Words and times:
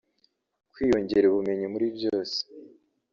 kwiyongera 0.73 1.25
ubumenyi 1.27 1.65
muri 1.73 1.87
byose 1.97 2.39